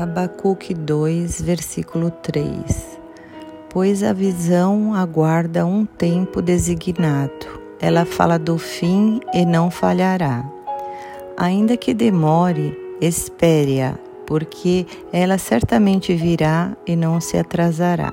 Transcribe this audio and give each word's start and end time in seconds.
Abacuque 0.00 0.74
2, 0.74 1.42
versículo 1.42 2.08
3 2.08 3.00
Pois 3.68 4.04
a 4.04 4.12
visão 4.12 4.94
aguarda 4.94 5.66
um 5.66 5.84
tempo 5.84 6.40
designado, 6.40 7.60
ela 7.80 8.04
fala 8.04 8.38
do 8.38 8.56
fim 8.58 9.18
e 9.34 9.44
não 9.44 9.72
falhará. 9.72 10.48
Ainda 11.36 11.76
que 11.76 11.92
demore, 11.92 12.78
espere-a, 13.00 13.98
porque 14.24 14.86
ela 15.12 15.36
certamente 15.36 16.14
virá 16.14 16.76
e 16.86 16.94
não 16.94 17.20
se 17.20 17.36
atrasará. 17.36 18.12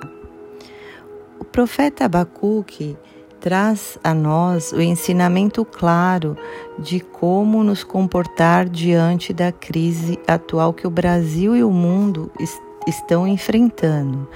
O 1.39 1.45
profeta 1.45 2.05
Abacuque 2.05 2.97
traz 3.46 4.00
a 4.04 4.12
nós 4.12 4.71
o 4.71 4.82
ensinamento 4.82 5.64
claro 5.64 6.36
de 6.80 7.00
como 7.00 7.64
nos 7.64 7.84
comportar 7.84 8.68
diante 8.68 9.32
da 9.32 9.52
crise 9.52 10.18
atual 10.25 10.73
que 10.73 10.88
o 10.88 10.89
Brasil 10.89 11.55
e 11.55 11.63
o 11.63 11.70
mundo 11.70 12.31
est 12.39 12.59
estão 12.88 13.27
enfrentando, 13.27 14.27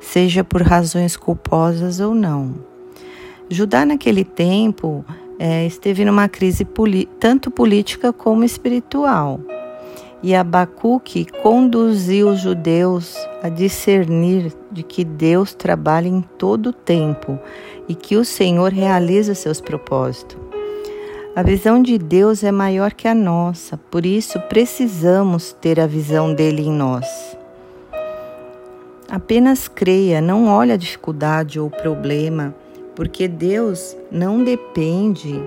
seja 0.00 0.42
por 0.42 0.62
razões 0.62 1.14
culposas 1.14 2.00
ou 2.00 2.14
não. 2.14 2.54
Judá, 3.50 3.84
naquele 3.84 4.24
tempo, 4.24 5.04
é, 5.38 5.66
esteve 5.66 6.06
numa 6.06 6.26
crise 6.26 6.66
tanto 7.18 7.50
política 7.50 8.10
como 8.10 8.44
espiritual. 8.44 9.40
E 10.22 10.34
Abacuque 10.34 11.26
conduziu 11.42 12.30
os 12.30 12.40
judeus 12.40 13.14
a 13.42 13.48
discernir 13.48 14.52
de 14.70 14.82
que 14.82 15.04
Deus 15.04 15.54
trabalha 15.54 16.08
em 16.08 16.20
todo 16.20 16.70
o 16.70 16.72
tempo 16.72 17.38
e 17.88 17.94
que 17.94 18.16
o 18.16 18.24
Senhor 18.24 18.72
realiza 18.72 19.34
seus 19.34 19.60
propósitos. 19.60 20.36
A 21.36 21.42
visão 21.42 21.80
de 21.80 21.96
Deus 21.98 22.42
é 22.42 22.50
maior 22.50 22.92
que 22.92 23.06
a 23.06 23.14
nossa, 23.14 23.76
por 23.76 24.04
isso 24.04 24.40
precisamos 24.48 25.52
ter 25.52 25.78
a 25.78 25.86
visão 25.86 26.34
dele 26.34 26.62
em 26.62 26.72
nós. 26.72 27.06
Apenas 29.08 29.68
creia, 29.68 30.20
não 30.20 30.48
olhe 30.48 30.72
a 30.72 30.76
dificuldade 30.76 31.60
ou 31.60 31.68
o 31.68 31.70
problema, 31.70 32.52
porque 32.96 33.28
Deus 33.28 33.96
não 34.10 34.42
depende 34.42 35.40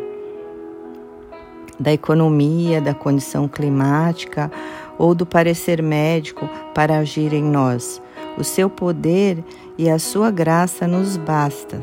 da 1.81 1.91
economia, 1.91 2.79
da 2.79 2.93
condição 2.93 3.47
climática 3.47 4.51
ou 4.97 5.15
do 5.15 5.25
parecer 5.25 5.81
médico 5.81 6.47
para 6.73 6.99
agir 6.99 7.33
em 7.33 7.43
nós. 7.43 8.01
O 8.37 8.43
seu 8.43 8.69
poder 8.69 9.43
e 9.77 9.89
a 9.89 9.97
sua 9.97 10.29
graça 10.29 10.87
nos 10.87 11.17
basta. 11.17 11.81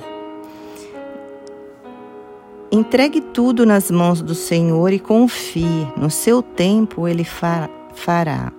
Entregue 2.70 3.20
tudo 3.20 3.66
nas 3.66 3.91
mãos 3.91 4.22
do 4.22 4.34
Senhor 4.34 4.92
e 4.92 4.98
confie. 4.98 5.86
No 5.96 6.10
seu 6.10 6.42
tempo 6.42 7.08
ele 7.08 7.24
fará. 7.24 8.52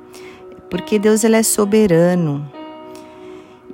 Porque 0.70 1.00
Deus 1.00 1.24
ele 1.24 1.36
é 1.36 1.44
soberano 1.44 2.46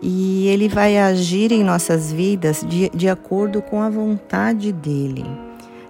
e 0.02 0.48
ele 0.48 0.70
vai 0.70 0.98
agir 0.98 1.52
em 1.52 1.64
nossas 1.64 2.12
vidas 2.12 2.64
de, 2.68 2.90
de 2.90 3.10
acordo 3.10 3.62
com 3.62 3.82
a 3.82 3.90
vontade 3.90 4.72
dele. 4.72 5.26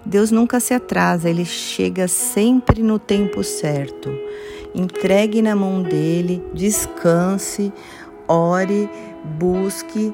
Deus 0.05 0.29
nunca 0.29 0.59
se 0.59 0.73
atrasa, 0.73 1.29
ele 1.29 1.45
chega 1.45 2.07
sempre 2.07 2.83
no 2.83 2.99
tempo 2.99 3.43
certo. 3.43 4.15
Entregue 4.73 5.41
na 5.41 5.55
mão 5.55 5.81
dele, 5.81 6.43
descanse, 6.53 7.73
ore, 8.27 8.89
busque, 9.39 10.13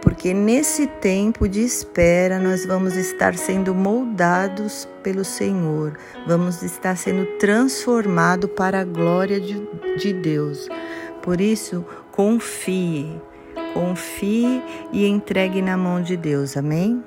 porque 0.00 0.32
nesse 0.32 0.86
tempo 0.86 1.46
de 1.46 1.60
espera 1.60 2.38
nós 2.38 2.64
vamos 2.64 2.96
estar 2.96 3.34
sendo 3.36 3.74
moldados 3.74 4.88
pelo 5.02 5.24
Senhor, 5.24 5.98
vamos 6.26 6.62
estar 6.62 6.96
sendo 6.96 7.26
transformados 7.38 8.50
para 8.56 8.80
a 8.80 8.84
glória 8.84 9.38
de, 9.38 9.60
de 9.98 10.12
Deus. 10.14 10.68
Por 11.20 11.40
isso, 11.40 11.84
confie, 12.12 13.20
confie 13.74 14.62
e 14.92 15.06
entregue 15.06 15.60
na 15.60 15.76
mão 15.76 16.00
de 16.00 16.16
Deus. 16.16 16.56
Amém? 16.56 17.02